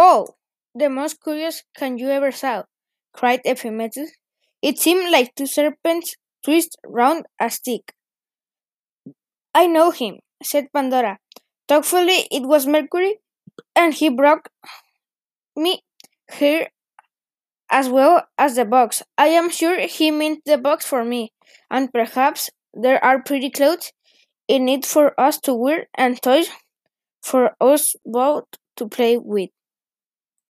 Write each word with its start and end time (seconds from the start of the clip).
Oh, 0.00 0.36
the 0.76 0.88
most 0.88 1.20
curious 1.20 1.64
can 1.76 1.98
you 1.98 2.08
ever 2.08 2.30
saw, 2.30 2.62
cried 3.12 3.40
Epimetheus. 3.44 4.12
It 4.62 4.78
seemed 4.78 5.10
like 5.10 5.34
two 5.34 5.48
serpents 5.48 6.14
twist 6.44 6.76
round 6.86 7.26
a 7.40 7.50
stick. 7.50 7.92
I 9.52 9.66
know 9.66 9.90
him, 9.90 10.20
said 10.40 10.68
Pandora. 10.72 11.18
Thankfully, 11.66 12.28
it 12.30 12.46
was 12.46 12.64
Mercury, 12.64 13.18
and 13.74 13.92
he 13.92 14.08
brought 14.08 14.46
me 15.56 15.82
here 16.32 16.68
as 17.68 17.88
well 17.88 18.22
as 18.38 18.54
the 18.54 18.64
box. 18.64 19.02
I 19.18 19.28
am 19.34 19.50
sure 19.50 19.80
he 19.80 20.12
meant 20.12 20.42
the 20.46 20.58
box 20.58 20.86
for 20.86 21.04
me, 21.04 21.32
and 21.72 21.92
perhaps 21.92 22.50
there 22.72 23.04
are 23.04 23.20
pretty 23.20 23.50
clothes 23.50 23.90
in 24.46 24.68
it 24.68 24.86
for 24.86 25.20
us 25.20 25.40
to 25.40 25.54
wear 25.54 25.88
and 25.94 26.22
toys 26.22 26.50
for 27.20 27.56
us 27.60 27.96
both 28.06 28.44
to 28.76 28.86
play 28.86 29.18
with. 29.18 29.50